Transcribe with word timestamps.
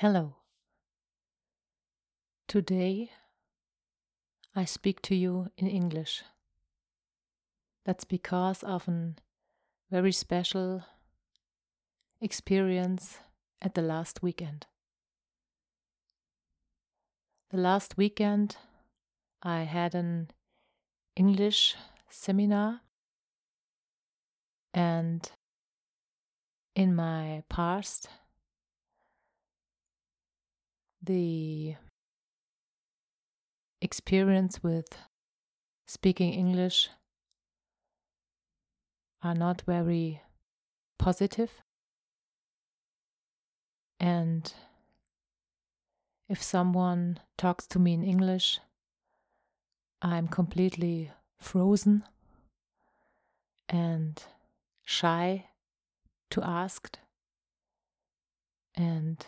Hello. 0.00 0.36
Today 2.46 3.10
I 4.54 4.64
speak 4.64 5.02
to 5.02 5.16
you 5.16 5.48
in 5.56 5.66
English. 5.66 6.22
That's 7.84 8.04
because 8.04 8.62
of 8.62 8.86
a 8.86 9.14
very 9.90 10.12
special 10.12 10.84
experience 12.20 13.18
at 13.60 13.74
the 13.74 13.82
last 13.82 14.22
weekend. 14.22 14.66
The 17.50 17.58
last 17.58 17.96
weekend 17.96 18.56
I 19.42 19.62
had 19.62 19.96
an 19.96 20.28
English 21.16 21.74
seminar 22.08 22.82
and 24.72 25.28
in 26.76 26.94
my 26.94 27.42
past 27.48 28.08
the 31.02 31.76
experience 33.80 34.62
with 34.62 34.96
speaking 35.86 36.32
English 36.32 36.90
are 39.22 39.34
not 39.34 39.62
very 39.62 40.22
positive. 40.98 41.62
And 44.00 44.52
if 46.28 46.42
someone 46.42 47.20
talks 47.36 47.66
to 47.68 47.78
me 47.78 47.94
in 47.94 48.02
English, 48.02 48.60
I'm 50.02 50.28
completely 50.28 51.10
frozen 51.38 52.04
and 53.68 54.22
shy 54.84 55.46
to 56.30 56.42
ask 56.42 56.98
and 58.74 59.26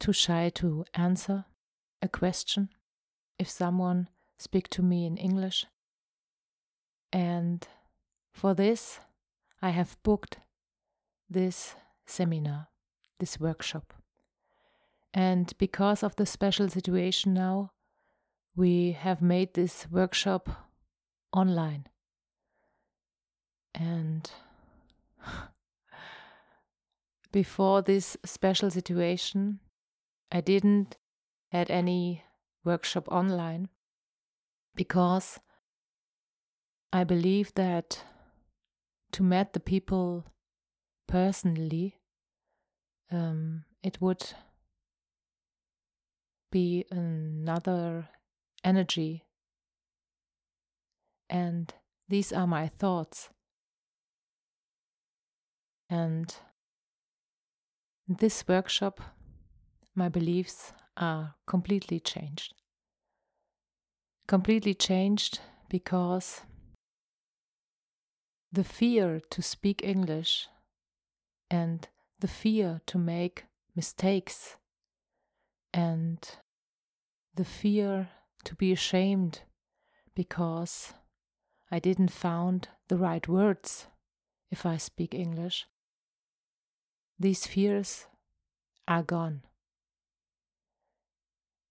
too 0.00 0.12
shy 0.12 0.50
to 0.54 0.84
answer 0.94 1.44
a 2.02 2.08
question 2.08 2.70
if 3.38 3.48
someone 3.48 4.08
speak 4.38 4.68
to 4.68 4.82
me 4.82 5.06
in 5.06 5.16
English. 5.16 5.66
And 7.12 7.66
for 8.32 8.54
this, 8.54 9.00
I 9.62 9.70
have 9.70 9.96
booked 10.02 10.38
this 11.28 11.74
seminar, 12.06 12.68
this 13.18 13.38
workshop. 13.38 13.92
And 15.12 15.52
because 15.58 16.02
of 16.02 16.16
the 16.16 16.26
special 16.26 16.68
situation 16.68 17.34
now, 17.34 17.72
we 18.56 18.92
have 18.92 19.20
made 19.20 19.54
this 19.54 19.86
workshop 19.90 20.48
online. 21.32 21.86
And 23.74 24.30
before 27.32 27.82
this 27.82 28.16
special 28.24 28.70
situation, 28.70 29.60
I 30.32 30.40
didn't 30.40 30.96
had 31.50 31.70
any 31.70 32.22
workshop 32.64 33.08
online 33.08 33.68
because 34.74 35.40
I 36.92 37.04
believe 37.04 37.52
that 37.54 38.04
to 39.12 39.22
meet 39.22 39.52
the 39.52 39.60
people 39.60 40.26
personally, 41.08 41.96
um, 43.10 43.64
it 43.82 44.00
would 44.00 44.32
be 46.52 46.84
another 46.90 48.08
energy. 48.64 49.24
And 51.28 51.72
these 52.08 52.32
are 52.32 52.46
my 52.46 52.68
thoughts. 52.68 53.30
And 55.88 56.34
this 58.08 58.46
workshop 58.46 59.00
my 59.94 60.08
beliefs 60.08 60.72
are 60.96 61.34
completely 61.46 62.00
changed. 62.00 62.54
Completely 64.26 64.74
changed 64.74 65.40
because 65.68 66.42
the 68.52 68.64
fear 68.64 69.20
to 69.30 69.42
speak 69.42 69.82
English 69.82 70.48
and 71.50 71.88
the 72.18 72.28
fear 72.28 72.80
to 72.86 72.98
make 72.98 73.44
mistakes 73.74 74.56
and 75.72 76.18
the 77.34 77.44
fear 77.44 78.08
to 78.44 78.54
be 78.54 78.72
ashamed 78.72 79.40
because 80.14 80.94
I 81.70 81.78
didn't 81.78 82.10
found 82.10 82.68
the 82.88 82.96
right 82.96 83.26
words 83.28 83.86
if 84.50 84.66
I 84.66 84.76
speak 84.76 85.14
English. 85.14 85.66
These 87.18 87.46
fears 87.46 88.06
are 88.88 89.02
gone. 89.02 89.42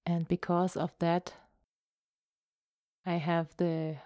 And 0.10 0.28
because 0.28 0.76
of 0.76 0.92
that, 0.98 1.36
I 3.06 3.18
have 3.18 3.56
the 3.58 3.98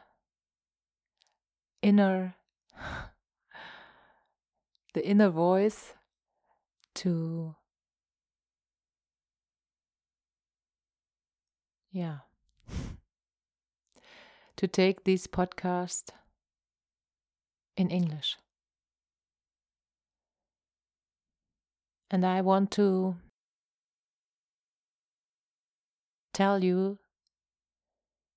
inner 1.82 2.36
the 4.94 5.08
inner 5.08 5.30
voice 5.30 5.94
to 6.96 7.56
yeah 11.90 12.18
to 14.58 14.68
take 14.68 15.06
this 15.06 15.26
podcast 15.26 16.10
in 17.78 17.90
English. 17.90 18.36
And 22.12 22.26
I 22.26 22.42
want 22.42 22.72
to 22.72 23.16
tell 26.34 26.64
you 26.64 27.00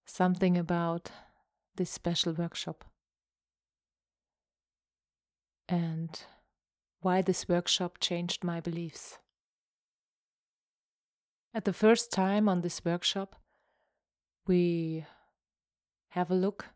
something 0.07 0.57
about 0.57 1.11
this 1.77 1.91
special 1.91 2.33
workshop 2.33 2.85
and 5.69 6.23
why 7.01 7.23
this 7.23 7.49
workshop 7.49 7.99
changed 8.01 8.45
my 8.45 8.61
beliefs. 8.61 9.19
At 11.55 11.65
the 11.65 11.73
first 11.73 12.13
time 12.13 12.49
on 12.49 12.61
this 12.61 12.85
workshop, 12.85 13.37
we 14.47 15.07
have 16.11 16.31
a 16.31 16.35
look 16.35 16.67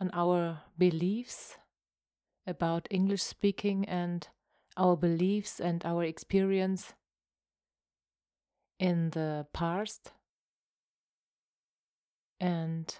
on 0.00 0.10
our 0.12 0.62
beliefs 0.78 1.56
about 2.46 2.88
English 2.90 3.22
speaking 3.22 3.84
and 3.88 4.28
our 4.76 4.96
beliefs 4.96 5.60
and 5.60 5.84
our 5.84 6.04
experience 6.04 6.94
in 8.78 9.10
the 9.10 9.46
past 9.52 10.12
and 12.40 12.98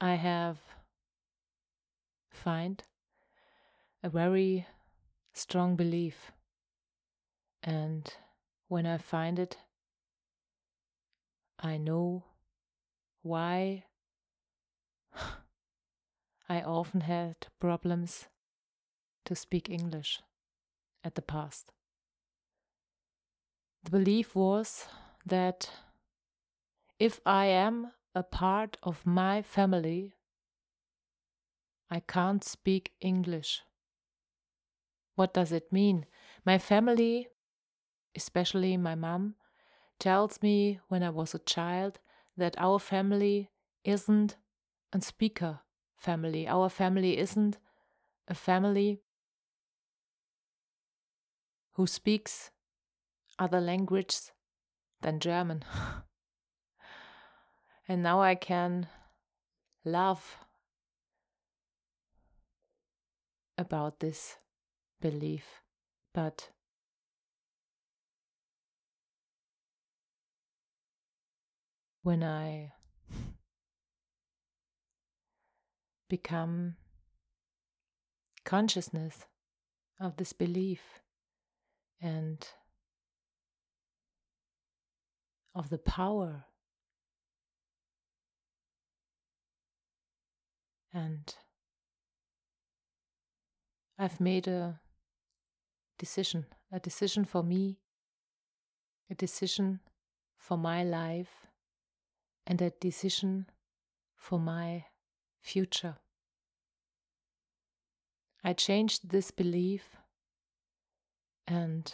I 0.00 0.14
have 0.14 0.58
find 2.30 2.82
a 4.02 4.08
very 4.08 4.66
strong 5.32 5.76
belief 5.76 6.32
and 7.62 8.12
when 8.68 8.86
I 8.86 8.98
find 8.98 9.38
it 9.38 9.58
I 11.58 11.76
know 11.76 12.24
why 13.22 13.84
I 16.48 16.60
often 16.60 17.02
had 17.02 17.46
problems 17.60 18.26
to 19.24 19.34
speak 19.34 19.70
English 19.70 20.20
at 21.02 21.14
the 21.14 21.22
past. 21.22 21.72
The 23.84 23.90
belief 23.90 24.34
was 24.34 24.86
that 25.24 25.70
if 26.98 27.20
I 27.26 27.46
am 27.46 27.92
a 28.14 28.22
part 28.22 28.76
of 28.82 29.06
my 29.06 29.42
family, 29.42 30.14
I 31.90 32.00
can't 32.00 32.42
speak 32.44 32.92
English. 33.00 33.62
What 35.14 35.34
does 35.34 35.52
it 35.52 35.72
mean? 35.72 36.06
My 36.44 36.58
family 36.58 37.28
especially 38.14 38.76
my 38.76 38.94
mom, 38.94 39.34
tells 39.98 40.42
me 40.42 40.80
when 40.88 41.02
I 41.02 41.10
was 41.10 41.34
a 41.34 41.38
child 41.38 41.98
that 42.36 42.54
our 42.58 42.78
family 42.78 43.50
isn't 43.84 44.36
a 44.92 45.00
speaker 45.00 45.60
family. 45.96 46.46
Our 46.48 46.68
family 46.68 47.18
isn't 47.18 47.58
a 48.28 48.34
family 48.34 49.02
who 51.72 51.86
speaks 51.86 52.50
other 53.38 53.60
languages 53.60 54.32
than 55.02 55.20
German. 55.20 55.64
and 57.88 58.02
now 58.02 58.20
I 58.20 58.34
can 58.34 58.88
love 59.84 60.38
about 63.58 64.00
this 64.00 64.36
belief, 65.00 65.62
but 66.12 66.50
when 72.02 72.22
I 72.22 72.72
become 76.08 76.76
consciousness 78.44 79.26
of 80.00 80.16
this 80.16 80.32
belief 80.32 81.00
and 82.00 82.46
of 85.54 85.70
the 85.70 85.78
power 85.78 86.44
and 90.94 91.34
I've 93.98 94.20
made 94.20 94.46
a 94.46 94.80
decision, 95.98 96.46
a 96.72 96.78
decision 96.78 97.24
for 97.24 97.42
me, 97.42 97.80
a 99.10 99.14
decision 99.14 99.80
for 100.36 100.56
my 100.56 100.84
life, 100.84 101.46
and 102.46 102.62
a 102.62 102.70
decision 102.70 103.46
for 104.16 104.38
my 104.38 104.84
future. 105.40 105.96
I 108.44 108.52
changed 108.52 109.10
this 109.10 109.30
belief, 109.30 109.96
and 111.46 111.92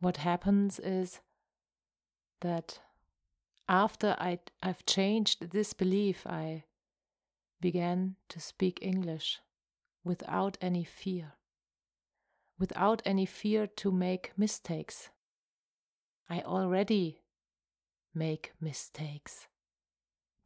what 0.00 0.18
happens 0.18 0.78
is 0.78 1.20
that 2.40 2.80
after 3.68 4.16
I, 4.18 4.40
I've 4.62 4.84
changed 4.84 5.52
this 5.52 5.72
belief, 5.72 6.26
I 6.26 6.64
began 7.60 8.16
to 8.28 8.40
speak 8.40 8.78
English 8.80 9.40
without 10.04 10.56
any 10.60 10.84
fear, 10.84 11.34
without 12.58 13.02
any 13.04 13.26
fear 13.26 13.66
to 13.66 13.92
make 13.92 14.32
mistakes. 14.36 15.10
I 16.28 16.40
already 16.40 17.22
make 18.14 18.52
mistakes. 18.60 19.46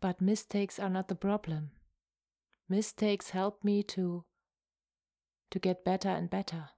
But 0.01 0.21
mistakes 0.21 0.79
are 0.79 0.91
not 0.91 1.09
the 1.09 1.15
problem. 1.15 1.71
Mistakes 2.69 3.31
help 3.31 3.63
me 3.65 3.83
to 3.85 4.25
to 5.51 5.59
get 5.59 5.85
better 5.85 6.09
and 6.09 6.29
better. 6.29 6.71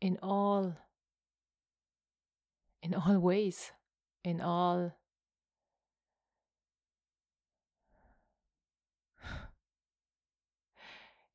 In 0.00 0.18
all 0.22 0.76
in 2.82 2.94
all 2.94 3.18
ways, 3.18 3.72
in 4.24 4.40
all 4.40 4.92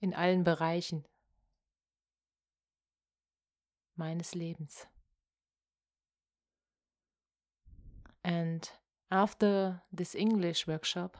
in 0.03 0.13
allen 0.15 0.44
Bereichen 0.44 1.05
meines 3.95 4.35
Lebens. 4.35 4.85
And 8.21 8.69
after 9.09 9.81
this 9.94 10.13
English 10.13 10.67
workshop, 10.67 11.17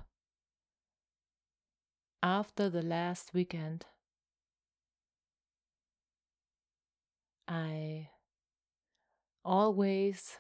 after 2.22 2.70
the 2.70 2.82
last 2.82 3.34
weekend, 3.34 3.86
I 7.48 8.10
always 9.46 10.40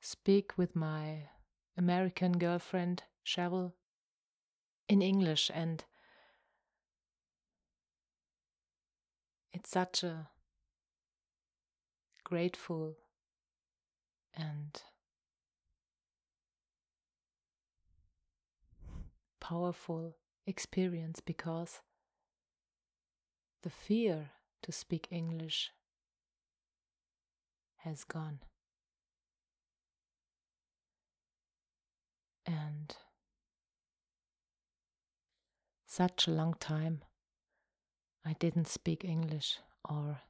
speak 0.00 0.58
with 0.58 0.74
my 0.74 1.28
American 1.76 2.38
girlfriend, 2.38 3.04
Cheryl, 3.24 3.74
in 4.88 5.00
English, 5.00 5.48
and 5.54 5.84
it's 9.56 9.70
such 9.70 10.02
a 10.04 10.28
grateful 12.24 12.94
and 14.36 14.82
powerful 19.40 20.14
experience 20.46 21.20
because 21.20 21.80
the 23.62 23.70
fear 23.70 24.32
to 24.60 24.72
speak 24.72 25.08
English 25.10 25.70
has 27.78 28.04
gone. 28.04 28.40
And 32.44 32.94
such 35.86 36.28
a 36.28 36.30
long 36.30 36.56
time 36.60 37.05
I 38.28 38.32
didn't 38.32 38.66
speak 38.66 39.04
English 39.04 39.60
or 39.88 40.22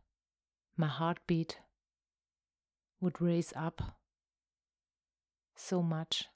my 0.77 0.87
heartbeat 0.87 1.61
would 3.01 3.23
raise 3.23 3.55
up 3.57 3.81
so 5.55 5.83
much 5.83 6.27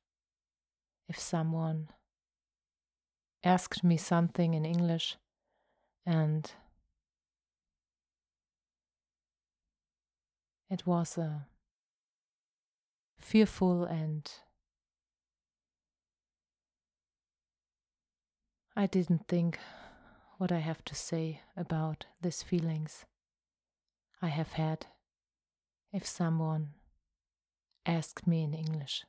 if 1.07 1.19
someone 1.19 1.91
asked 3.45 3.85
me 3.85 3.99
something 3.99 4.55
in 4.55 4.65
English 4.65 5.17
and 6.07 6.51
it 10.71 10.87
was 10.87 11.19
a 11.19 11.47
fearful 13.19 13.85
and 13.85 14.33
I 18.75 18.87
didn't 18.87 19.29
think 19.29 19.59
what 20.41 20.51
I 20.51 20.61
have 20.61 20.83
to 20.87 20.95
say 20.95 21.43
about 21.55 22.07
these 22.23 22.43
feelings 22.43 23.05
I 24.23 24.29
have 24.29 24.53
had 24.55 24.87
if 25.93 26.07
someone 26.07 26.71
asked 27.85 28.27
me 28.27 28.43
in 28.43 28.55
English. 28.55 29.05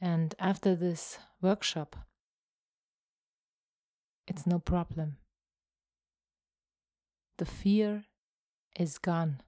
And 0.00 0.34
after 0.40 0.74
this 0.74 1.20
workshop, 1.40 1.94
it's 4.26 4.48
no 4.48 4.58
problem. 4.58 5.18
The 7.38 7.46
fear 7.46 8.06
is 8.76 8.98
gone. 8.98 9.42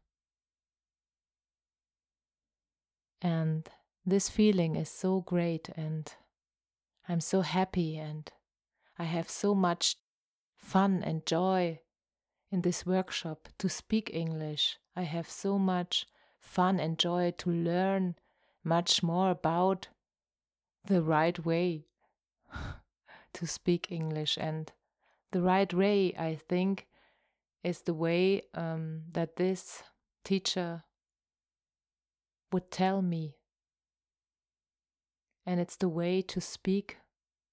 And 3.20 3.68
this 4.06 4.28
feeling 4.28 4.76
is 4.76 4.88
so 4.88 5.22
great, 5.22 5.70
and 5.70 6.14
I'm 7.08 7.20
so 7.20 7.40
happy, 7.40 7.96
and 7.96 8.30
I 8.96 9.04
have 9.04 9.28
so 9.28 9.56
much 9.56 9.96
fun 10.68 11.02
and 11.02 11.24
joy 11.24 11.80
in 12.52 12.60
this 12.60 12.84
workshop 12.84 13.48
to 13.58 13.70
speak 13.70 14.10
English. 14.12 14.76
I 14.94 15.02
have 15.02 15.30
so 15.30 15.58
much 15.58 16.06
fun 16.40 16.78
and 16.78 16.98
joy 16.98 17.32
to 17.38 17.50
learn 17.50 18.16
much 18.62 19.02
more 19.02 19.30
about 19.30 19.88
the 20.84 21.02
right 21.02 21.38
way 21.42 21.86
to 23.32 23.46
speak 23.46 23.90
English. 23.90 24.36
And 24.38 24.70
the 25.32 25.40
right 25.40 25.72
way, 25.72 26.14
I 26.18 26.38
think, 26.48 26.86
is 27.64 27.82
the 27.82 27.94
way 27.94 28.42
um, 28.52 29.04
that 29.12 29.36
this 29.36 29.82
teacher 30.22 30.84
would 32.52 32.70
tell 32.70 33.00
me. 33.00 33.36
And 35.46 35.60
it's 35.60 35.76
the 35.76 35.88
way 35.88 36.20
to 36.22 36.42
speak 36.42 36.98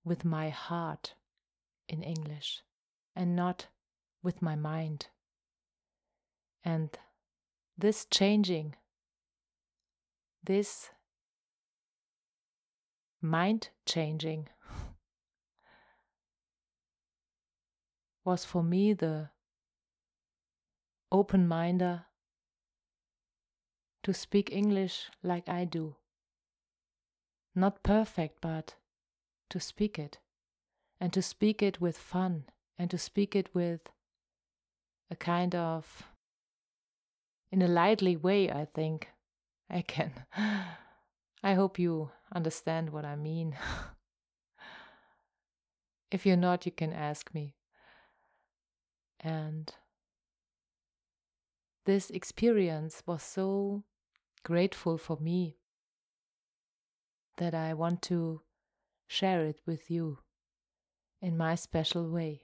with 0.04 0.26
my 0.26 0.50
heart 0.50 1.16
in 1.88 2.04
English 2.04 2.65
and 3.16 3.36
not 3.36 3.68
with 4.22 4.42
my 4.42 4.56
mind. 4.56 5.08
And 6.64 6.98
this 7.78 8.06
changing, 8.06 8.76
this 10.44 10.90
mind 13.22 13.70
changing 13.86 14.50
was 18.26 18.44
for 18.46 18.64
me 18.64 18.94
the 18.94 19.30
open 21.12 21.48
minder 21.48 22.06
to 24.04 24.14
speak 24.14 24.52
English 24.52 25.10
like 25.24 25.50
I 25.50 25.66
do. 25.66 25.96
Not 27.56 27.84
perfect, 27.84 28.42
but 28.42 28.76
to 29.50 29.60
speak 29.60 29.98
it, 29.98 30.20
and 31.00 31.14
to 31.14 31.22
speak 31.22 31.64
it 31.64 31.80
with 31.80 31.98
fun, 31.98 32.46
and 32.78 32.90
to 32.92 32.98
speak 32.98 33.36
it 33.36 33.50
with 33.54 33.90
a 35.10 35.16
kind 35.16 35.56
of 35.56 36.04
in 37.52 37.62
a 37.62 37.68
lively 37.68 38.18
way, 38.18 38.52
I 38.52 38.66
think 38.66 39.10
I 39.70 39.82
can. 39.82 40.12
I 41.44 41.54
hope 41.54 41.80
you 41.80 42.12
understand 42.34 42.90
what 42.90 43.06
I 43.06 43.16
mean. 43.16 43.56
if 46.12 46.26
you're 46.26 46.36
not, 46.38 46.66
you 46.66 46.72
can 46.72 46.92
ask 46.92 47.34
me. 47.34 47.56
And 49.20 49.74
this 51.86 52.10
experience 52.10 53.04
was 53.06 53.24
so 53.24 53.84
grateful 54.44 54.98
for 54.98 55.18
me 55.18 55.58
that 57.38 57.54
I 57.54 57.74
want 57.74 58.02
to 58.04 58.42
share 59.08 59.46
it 59.46 59.62
with 59.66 59.90
you 59.90 60.20
in 61.22 61.38
my 61.38 61.56
special 61.56 62.10
way. 62.10 62.42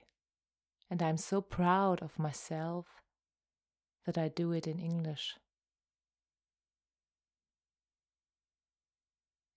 And 0.92 1.02
I'm 1.02 1.16
so 1.16 1.40
proud 1.40 2.02
of 2.02 2.18
myself 2.18 2.84
that 4.04 4.18
I 4.18 4.28
do 4.28 4.52
it 4.52 4.66
in 4.66 4.78
English. 4.78 5.36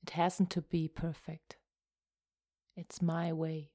It 0.02 0.12
hasn't 0.12 0.50
to 0.52 0.62
be 0.62 0.88
perfect, 0.88 1.58
it's 2.78 3.02
my 3.02 3.34
way. 3.34 3.72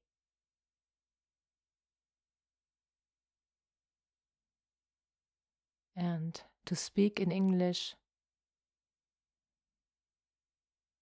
And 5.94 6.40
to 6.64 6.74
speak 6.74 7.20
in 7.20 7.30
English 7.30 7.94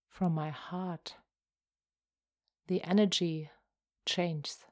from 0.08 0.34
my 0.34 0.50
heart, 0.50 1.14
the 2.66 2.82
energy 2.82 3.48
changes. 4.04 4.64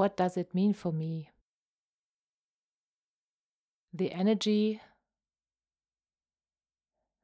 What 0.00 0.16
does 0.16 0.38
it 0.38 0.54
mean 0.54 0.72
for 0.72 0.94
me? 0.94 1.28
The 3.92 4.10
energy 4.12 4.80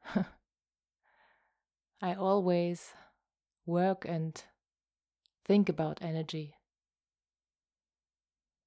I 2.02 2.12
always 2.12 2.92
work 3.64 4.04
and 4.06 4.44
think 5.46 5.70
about 5.70 6.02
energy. 6.02 6.56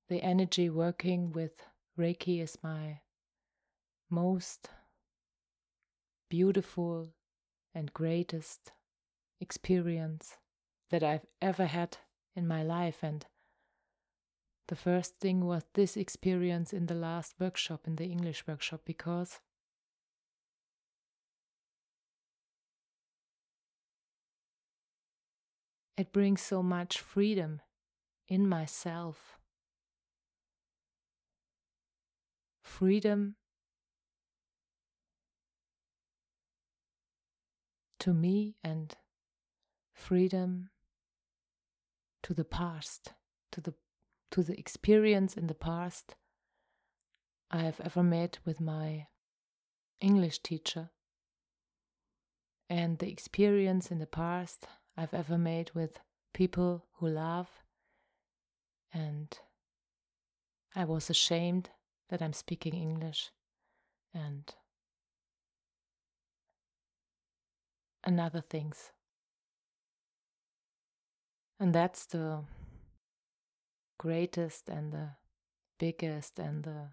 The 0.07 0.23
energy 0.23 0.71
working 0.71 1.31
with 1.31 1.61
Reiki 1.95 2.41
is 2.41 2.57
my 2.63 3.01
most 4.09 4.71
beautiful 6.31 7.09
and 7.75 7.93
greatest 7.93 8.71
experience 9.39 10.37
that 10.89 11.03
I've 11.03 11.27
ever 11.43 11.67
had 11.67 11.97
in 12.35 12.47
my 12.47 12.63
life. 12.63 13.03
And 13.03 13.23
the 14.69 14.75
first 14.75 15.15
thing 15.15 15.47
was 15.47 15.63
this 15.73 15.97
experience 15.97 16.73
in 16.73 16.85
the 16.85 16.93
last 16.93 17.33
workshop, 17.39 17.87
in 17.87 17.95
the 17.95 18.05
English 18.05 18.45
workshop, 18.47 18.81
because 18.85 19.39
it 25.97 26.13
brings 26.13 26.39
so 26.39 26.61
much 26.61 26.99
freedom 26.99 27.61
in 28.27 28.47
myself. 28.47 29.39
Freedom 32.61 33.37
to 37.97 38.13
me 38.13 38.55
and 38.63 38.95
freedom 39.95 40.69
to 42.21 42.35
the 42.35 42.45
past, 42.45 43.13
to 43.51 43.61
the 43.61 43.73
to 44.31 44.43
the 44.43 44.57
experience 44.57 45.35
in 45.35 45.47
the 45.47 45.53
past 45.53 46.15
I 47.51 47.59
have 47.59 47.79
ever 47.81 48.03
made 48.03 48.37
with 48.45 48.61
my 48.61 49.07
English 49.99 50.39
teacher 50.39 50.91
and 52.69 52.99
the 52.99 53.09
experience 53.09 53.91
in 53.91 53.99
the 53.99 54.05
past 54.05 54.67
I've 54.95 55.13
ever 55.13 55.37
made 55.37 55.71
with 55.73 55.99
people 56.33 56.85
who 56.97 57.07
love 57.07 57.49
and 58.93 59.37
I 60.75 60.85
was 60.85 61.09
ashamed 61.09 61.69
that 62.09 62.21
I'm 62.21 62.33
speaking 62.33 62.73
English 62.73 63.31
and 64.13 64.53
another 68.03 68.41
things. 68.41 68.91
And 71.59 71.73
that's 71.73 72.05
the 72.05 72.43
greatest 73.99 74.67
and 74.69 74.91
the 74.93 75.09
biggest 75.77 76.39
and 76.39 76.63
the 76.63 76.89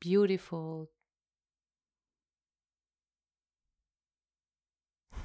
beautiful 0.00 0.90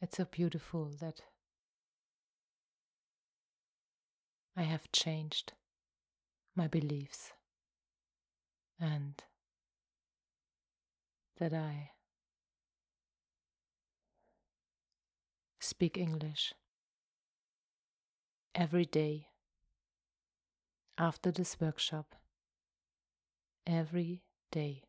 it's 0.00 0.16
so 0.16 0.24
beautiful 0.24 0.90
that 1.00 1.20
I 4.56 4.62
have 4.62 4.92
changed 4.92 5.52
my 6.54 6.68
beliefs 6.68 7.32
and 8.78 9.20
that 11.38 11.52
I 11.52 11.90
speak 15.58 15.98
English 15.98 16.54
every 18.54 18.84
day 18.84 19.28
after 20.96 21.30
this 21.30 21.60
workshop. 21.60 22.14
Every 23.66 24.22
day. 24.52 24.82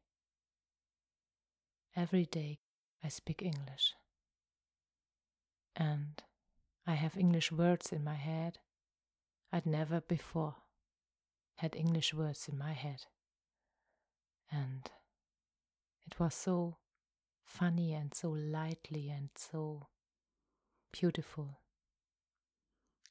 Every 1.95 2.25
day 2.25 2.59
I 3.03 3.07
speak 3.07 3.41
English. 3.41 3.93
And 5.75 6.21
I 6.85 6.93
have 6.93 7.17
English 7.17 7.51
words 7.51 7.91
in 7.91 8.03
my 8.03 8.15
head 8.15 8.59
I'd 9.55 9.65
never 9.65 10.01
before 10.01 10.55
had 11.59 11.77
English 11.77 12.13
words 12.13 12.49
in 12.49 12.57
my 12.57 12.73
head. 12.73 13.05
And 14.51 14.89
it 16.05 16.19
was 16.19 16.35
so 16.35 16.77
funny 17.45 17.93
and 17.93 18.13
so 18.13 18.31
lightly 18.31 19.09
and 19.09 19.29
so 19.35 19.87
beautiful. 20.91 21.59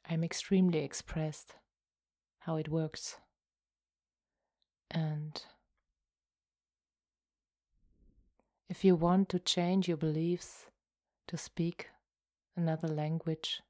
I'm 0.09 0.23
extremely 0.23 0.85
expressed 0.85 1.55
how 2.41 2.57
it 2.57 2.69
works. 2.69 3.17
And 4.91 5.43
if 8.69 8.85
you 8.85 8.95
want 8.95 9.29
to 9.31 9.39
change 9.39 9.89
your 9.89 9.97
beliefs, 9.97 10.67
to 11.27 11.37
speak 11.37 11.89
another 12.57 12.89
language, 12.89 13.63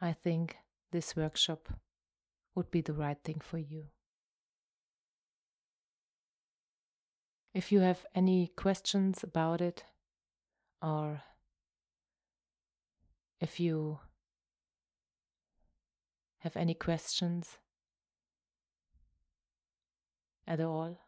I 0.00 0.12
think 0.12 0.56
this 0.92 1.14
workshop 1.14 1.68
would 2.54 2.70
be 2.70 2.80
the 2.80 2.92
right 2.92 3.18
thing 3.22 3.40
for 3.40 3.58
you. 3.58 3.86
If 7.52 7.72
you 7.72 7.80
have 7.80 8.06
any 8.14 8.52
questions 8.56 9.22
about 9.22 9.60
it, 9.60 9.84
or 10.82 11.22
if 13.40 13.60
you 13.60 14.00
have 16.38 16.56
any 16.56 16.74
questions 16.74 17.58
at 20.46 20.60
all, 20.60 20.98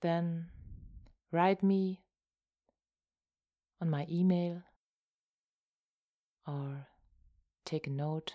then 0.00 0.46
write 1.30 1.62
me 1.62 2.00
on 3.80 3.90
my 3.90 4.06
email 4.10 4.62
or 6.46 6.86
take 7.64 7.86
a 7.86 7.90
note 7.90 8.34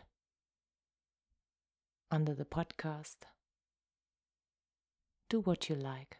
under 2.11 2.33
the 2.33 2.45
podcast. 2.45 3.17
Do 5.29 5.39
what 5.39 5.67
you 5.69 5.75
like. 5.75 6.17